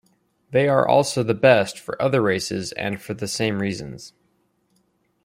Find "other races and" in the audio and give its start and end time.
2.01-2.99